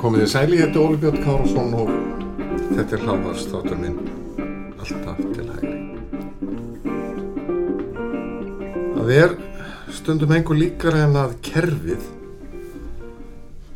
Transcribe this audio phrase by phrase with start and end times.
[0.00, 1.90] Komið þið sæli, ég heiti Óli Björn Kárasson og
[2.72, 3.98] þetta er hlaðvarstátur minn
[4.80, 5.76] alltaf til hægri.
[8.96, 9.36] Það er
[9.98, 12.08] stundum einhver líkar en að kerfið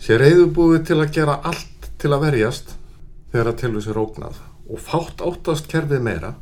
[0.04, 2.74] sé reyðubúið til að gera allt til að verjast
[3.32, 6.34] þegar að tilvæg sér ógnað og fátt áttast kerfið meira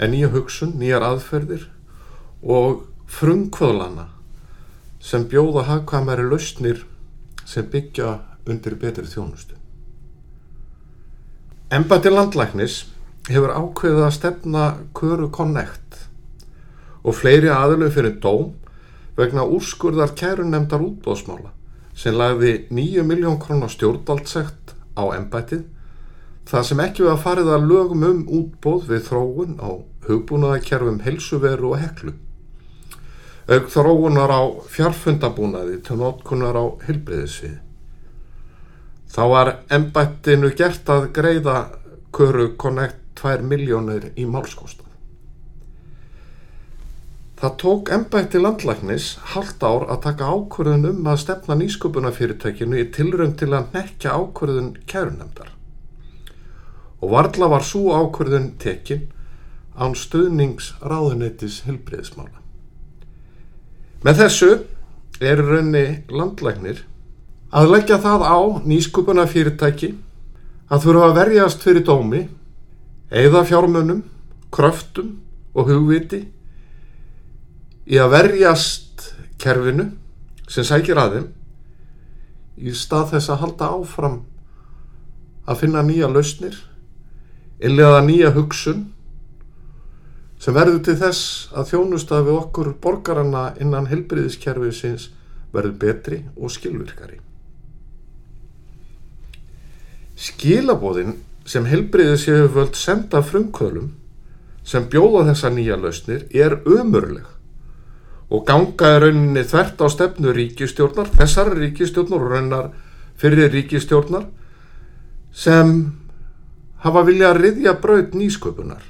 [0.00, 1.66] en nýja hugsun, nýjar aðferðir
[2.40, 2.86] og
[3.18, 4.06] frumkvöðlana
[5.04, 6.86] sem bjóða hagkvæmari lausnir
[7.44, 8.14] sem byggja
[8.48, 9.58] undir betri þjónustu.
[11.76, 12.80] Embætti landlæknis
[13.28, 16.06] hefur ákveðið að stefna Köru Connect
[17.04, 18.54] og fleiri aðlöf fyrir dóm
[19.20, 21.59] vegna úrskurðar kærunemdar útbóðsmála
[22.00, 25.66] sem lagði 9 miljón krónar stjórnaldsegt á embættið
[26.48, 29.70] það sem ekki við að farið að lögum um útbóð við þróun á
[30.08, 32.16] hugbúnaðakerfum helsuveru og heklu
[33.50, 37.56] auk þróunar á fjarfundabúnaði til notkunar á hilbriðisvið.
[39.10, 41.56] Þá var embættinu gert að greiða
[42.14, 44.89] Köru Connect 2 miljónir í málskostað.
[47.40, 53.38] Það tók embætti landlæknis halvt ár að taka ákvörðun um að stefna nýsköpunafyrirtækinu í tilrönd
[53.40, 55.54] til að nekja ákvörðun kærunemdar.
[57.00, 59.06] Og varðla var svo ákvörðun tekin
[59.72, 62.42] án stuðnings ráðuneytis helbriðismála.
[64.04, 64.48] Með þessu
[65.24, 66.82] er raunni landlæknir
[67.56, 69.94] að leggja það á nýskupuna fyrirtæki
[70.68, 72.20] að þurfa að verjast fyrir dómi,
[73.08, 74.04] eigða fjármunum,
[74.52, 75.16] kröftum
[75.56, 76.20] og hugviti
[77.90, 79.08] í að verjast
[79.42, 79.88] kerfinu
[80.50, 81.28] sem sækir að þeim
[82.60, 84.18] í stað þess að halda áfram
[85.50, 86.54] að finna nýja lausnir,
[87.58, 88.84] innlega nýja hugsun
[90.40, 95.08] sem verður til þess að þjónusta við okkur borgarana innan helbriðiskerfið sinns
[95.50, 97.18] verður betri og skilvirkari.
[100.20, 101.18] Skilabóðin
[101.48, 103.90] sem helbriðis hefur völd senda frumkvölum
[104.62, 107.39] sem bjóða þessa nýja lausnir er ömurleg
[108.30, 112.70] og ganga í rauninni þvert á stefnu ríkistjórnar, þessar ríkistjórnar og raunar
[113.18, 114.28] fyrir ríkistjórnar
[115.34, 115.74] sem
[116.84, 118.82] hafa vilja að riðja braut nýsköpunar.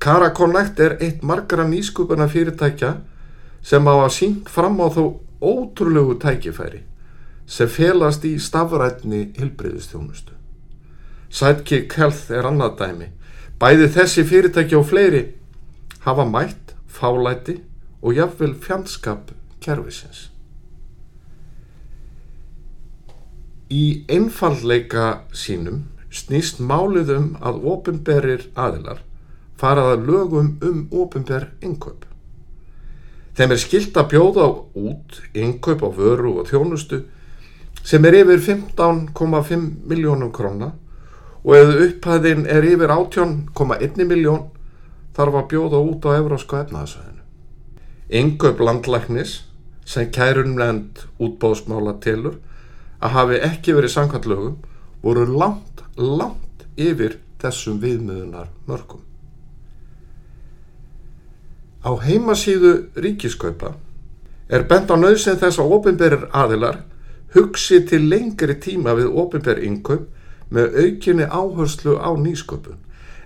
[0.00, 2.94] Kara Connect er eitt margra nýskupuna fyrirtækja
[3.62, 6.86] sem á að síng fram á þó ótrúlegu tækifæri
[7.50, 10.32] sem felast í stafrætni hilbreyðustjónustu.
[11.30, 13.08] Sidekick Health er annað dæmi.
[13.60, 15.22] Bæði þessi fyrirtæki og fleiri
[16.06, 17.60] hafa mætt, fálæti
[18.02, 19.30] og jafnvel fjandskap
[19.60, 20.30] kervisins.
[23.70, 29.04] Í einfallleika sínum snýst málið um að ofinberir aðilar
[29.60, 32.06] farað að lögum um ofinber innkaup.
[33.36, 34.46] Þeim er skilt að bjóða
[34.76, 37.04] út innkaup á vöru og þjónustu
[37.86, 40.72] sem er yfir 15,5 miljónum króna
[41.44, 44.48] og ef upphæðin er yfir 18,1 miljón
[45.16, 47.24] þarf að bjóða út á Evrósku efnaðsvæðinu.
[48.20, 49.34] Innkaup landlæknis
[49.86, 52.38] sem kærunlend útbóðsmála tilur
[53.00, 54.56] að hafi ekki verið sangkvæmtlögum
[55.02, 59.02] voru langt, langt yfir þessum viðmiðunar mörgum.
[61.80, 63.72] Á heimasíðu ríkiskaupa
[64.52, 66.82] er bent á nöðsinn þess að ofinberir aðilar
[67.34, 70.08] hugsi til lengri tíma við ofinber innkaup
[70.50, 72.76] með aukinni áherslu á nýsköpun.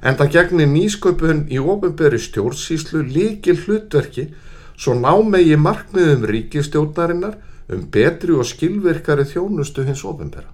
[0.05, 4.27] En það gegnir nýsköpun í ofinberi stjórnsíslu líkil hlutverki
[4.77, 7.39] svo námegi markmiðum ríkistjórnarinnar
[7.73, 10.51] um betri og skilvirkari þjónustu hins ofinbera.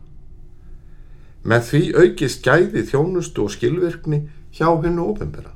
[1.42, 4.20] Með því aukist gæði þjónustu og skilvirkni
[4.54, 5.50] hjá hennu ofinbera.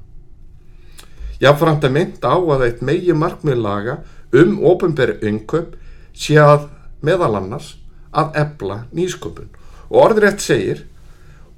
[1.42, 3.98] Jáfnframt er mynd á að eitt megi markmið laga
[4.34, 5.74] um ofinberi umköp
[6.14, 6.68] sé að
[7.04, 7.74] meðal annars
[8.14, 9.50] að ebla nýsköpun
[9.90, 10.84] og orðrétt segir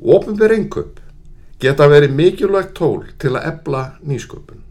[0.03, 1.01] ofinberi umköp
[1.61, 4.63] geta verið mikilvægt tól til að ebla nýsköpun.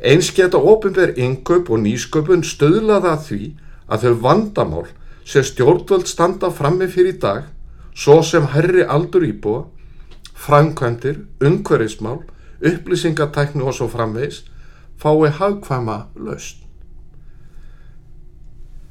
[0.00, 3.52] Eins geta ofinberi umköp og nýsköpun stöðlaða því
[3.90, 4.86] að þau vandamál
[5.24, 7.48] sem stjórnvöld standa frammi fyrir í dag
[7.94, 9.66] svo sem herri aldur íbúa,
[10.34, 12.22] framkvæmdir, umhverfismál
[12.60, 14.44] upplýsingatæknu og svo framvegs
[15.00, 16.56] fái hagkvæma laust.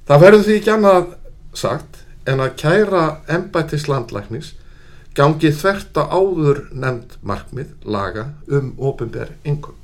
[0.08, 1.12] Það verður því ekki annað
[1.54, 2.00] sagt
[2.30, 4.56] en að kæra embættis landlæknis
[5.20, 9.76] gangi þvert að áður nefnd markmið laga um ofinber inköp.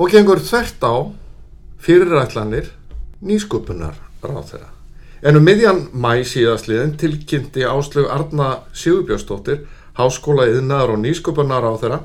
[0.00, 0.94] Og gengur þvert á
[1.82, 2.70] fyrirætlanir
[3.20, 4.70] nýsköpunar ráð þeirra.
[5.22, 12.00] En um miðjan mæ síðastliðin tilkynnti Áslög Arna Sigurbjörnsdóttir, háskóla yðnaðar og nýsköpunar á þeirra,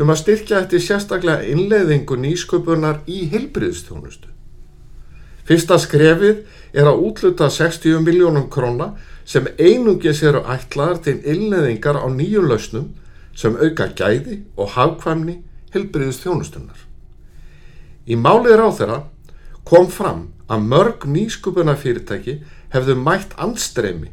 [0.00, 4.28] um að styrkja eftir sérstaklega innleiðingu nýsköpunar í heilbriðstjónustu.
[5.48, 8.92] Fyrsta skrefið er að útluta 60 miljónum króna
[9.24, 12.90] sem einungis eru ætlaðar til innleiðingar á nýjum lausnum
[13.36, 15.40] sem auka gæði og hagkvæmni
[15.74, 16.78] heilbriðstjónustunnar.
[18.10, 18.98] Í málið á þeirra
[19.66, 22.40] kom fram að mörg nýskupuna fyrirtæki
[22.74, 24.10] hefðu mætt andstremi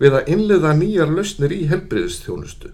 [0.00, 2.72] við að innliða nýjar lausnir í helbriðistjónustu.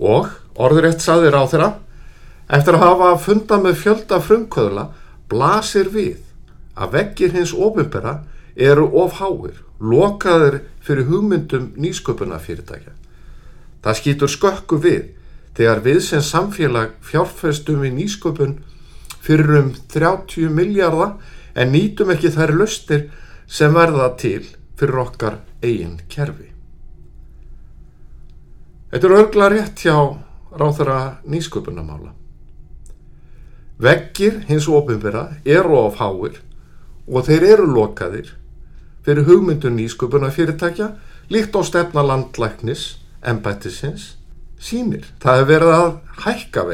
[0.00, 1.70] Og orður eitt saðir á þeirra,
[2.52, 4.86] eftir að hafa fundað með fjölda frumkvöðla,
[5.32, 6.20] blasir við
[6.76, 8.22] að veggir hins ofinbera
[8.56, 12.94] eru of háir, lokaður fyrir hugmyndum nýsköpuna fyrirtækja.
[13.82, 15.10] Það skýtur skökku við
[15.56, 18.58] þegar við sem samfélag fjárfestum í nýsköpun
[19.22, 21.16] fyrir um 30 miljardar
[21.54, 23.08] en nýtum ekki þær lustir
[23.46, 24.44] sem verða til
[24.78, 26.48] fyrir okkar eigin kerfi.
[28.92, 29.96] Þetta er örgla rétt hjá
[30.52, 32.12] ráþara nýsköpunamála.
[33.82, 36.40] Veggir hins ofinbera eru of háir
[37.06, 38.34] og þeir eru lokaðir
[39.02, 40.92] fyrir hugmyndun nýsköpuna fyrirtækja
[41.32, 44.16] líkt á stefna landlæknis, embættisins,
[44.62, 45.06] sínir.
[45.22, 45.92] Það hefur verið að
[46.24, 46.64] hækka.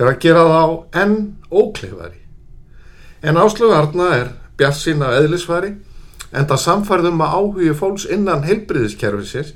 [0.00, 1.16] Það er að gera þá enn
[1.50, 2.20] ókleifari.
[3.22, 5.74] En áslögu Arna er bjart sína eðlisfari
[6.30, 9.52] en það samfærðum að áhugi fólks innan heilbriðiskerfisins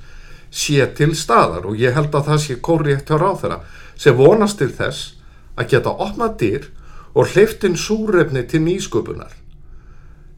[0.54, 3.60] sé til staðar og ég held að það sé kórið hjá ráþara
[3.96, 5.14] sem vonast til þess
[5.56, 6.68] að geta opnað dyr
[7.14, 9.43] og hleyftin súrefni til nýsköpunar.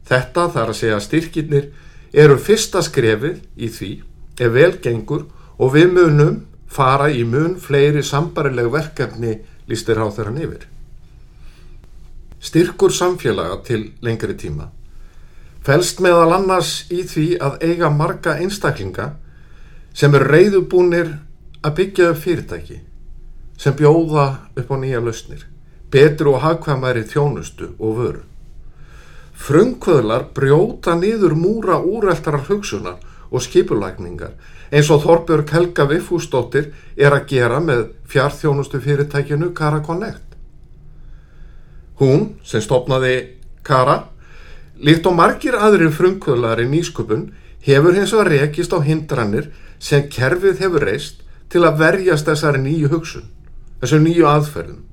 [0.07, 1.67] Þetta þarf að segja að styrkirnir
[2.13, 3.91] eru fyrsta skrefið í því
[4.39, 5.27] ef velgengur
[5.57, 6.39] og við munum
[6.71, 9.37] fara í mun fleiri sambarileg verkefni
[9.67, 10.67] lístir á þeirra nefir
[12.43, 14.69] styrkur samfélaga til lengri tíma
[15.67, 19.09] felst meðal annars í því að eiga marga einstaklinga
[19.97, 21.15] sem er reyðubúnir
[21.65, 22.79] að byggja upp fyrirtæki
[23.57, 25.41] sem bjóða upp á nýja lausnir,
[25.89, 28.21] betru og hagkvæmæri þjónustu og vöru.
[29.37, 32.97] Frungkvöðlar brjóta niður múra úreltarar hugsunar
[33.29, 34.33] og skipulækningar
[34.71, 40.35] eins og Þorbjörg Helga Viffúsdóttir er að gera með fjarþjónustu fyrirtækinu Karakonnect.
[42.01, 43.15] Hún, sem stopnaði
[43.65, 44.03] Kara,
[44.77, 47.29] líkt og margir aðrir frumkvöðlar í nýsköpun,
[47.63, 49.49] hefur hins vegar rekist á hindranir
[49.79, 53.27] sem kerfið hefur reist til að verjast þessari nýju hugsun,
[53.81, 54.83] þessu nýju aðferðum.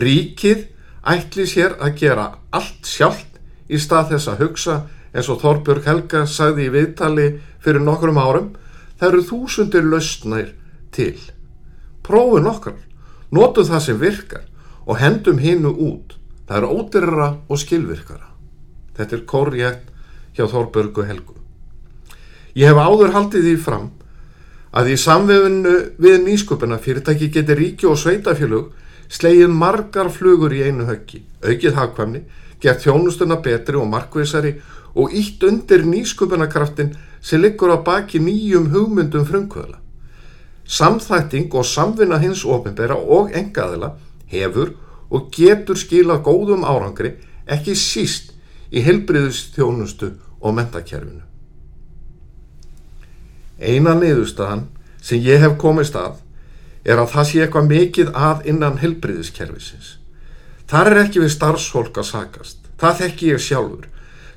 [0.00, 0.66] Ríkið
[1.10, 3.29] ætli sér að gera allt sjálft
[3.70, 4.76] í stað þess að hugsa
[5.14, 7.26] eins og Þorbjörg Helga sagði í viðtali
[7.62, 8.52] fyrir nokkrum árum,
[8.98, 10.52] það eru þúsundir lausnær
[10.94, 11.16] til.
[12.06, 12.78] Prófu nokkar,
[13.30, 14.46] notu það sem virkar
[14.86, 16.16] og hendum hinnu út.
[16.48, 18.26] Það er ódyrra og skilvirkara.
[18.96, 19.90] Þetta er korjætt
[20.34, 21.36] hjá Þorbjörgu Helgu.
[22.58, 23.90] Ég hef áður haldið því fram
[24.74, 28.72] að í samvefinu við nýsköpuna fyrirtæki geti ríki og sveitafélug
[29.10, 32.22] slegið margar flugur í einu höggi, aukið hagkvæmni,
[32.62, 34.54] gert þjónustuna betri og markvísari
[34.94, 39.78] og ítt undir nýsköpunarkraftin sem liggur á baki nýjum hugmyndum frumkvöðla.
[40.66, 43.96] Samþætting og samvinna hins ofinbæra og engaðila
[44.30, 44.74] hefur
[45.10, 47.16] og getur skila góðum árangri
[47.50, 48.30] ekki síst
[48.70, 51.24] í helbriðustjónustu og mentakerfinu.
[53.60, 54.68] Eina niðurstaðan
[55.02, 56.20] sem ég hef komist að
[56.84, 59.96] er að það sé eitthvað mikið að innan helbriðiskerfisins.
[60.70, 62.58] Þar er ekki við starfsfólk að sakast.
[62.80, 63.88] Það þekki ég sjálfur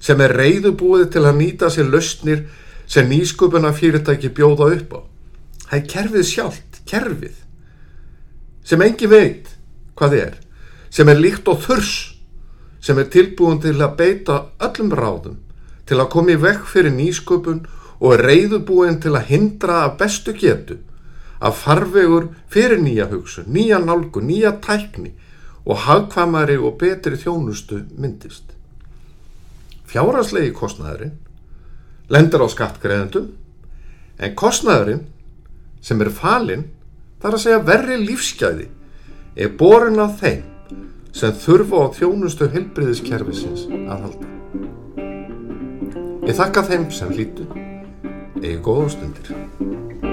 [0.03, 2.43] sem er reyðubúið til að nýta sér lausnir
[2.91, 5.01] sem nýsköpuna fyrirtæki bjóða upp á.
[5.69, 7.37] Það er kerfið sjálft, kerfið,
[8.63, 9.51] sem engi veit
[9.99, 10.33] hvað er
[10.93, 11.93] sem er líkt og þurs
[12.83, 15.39] sem er tilbúin til að beita öllum ráðum
[15.87, 17.63] til að koma í vekk fyrir nýsköpun
[17.99, 20.79] og er reyðubúin til að hindra að bestu getu
[21.43, 25.11] að farvegur fyrir nýja hugsun, nýja nálgu, nýja tækni
[25.65, 28.53] og hagkvamari og betri þjónustu myndist.
[29.87, 31.17] Fjárhanslegi kostnæðurinn
[32.13, 33.27] lendur á skattgreðendum
[34.19, 35.03] en kostnæðurinn
[35.83, 36.65] sem er falinn
[37.21, 38.69] þarf að segja verri lífsgæði
[39.35, 40.43] er borin á þeim
[41.13, 44.31] sem þurfa á þjónustu helbriðiskerfisins að halda.
[46.23, 47.47] Ég þakka þeim sem hlýtu
[48.41, 50.12] eða góða stundir.